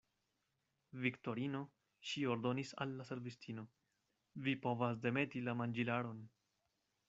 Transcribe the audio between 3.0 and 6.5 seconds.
la servistino, vi povas demeti la manĝilaron.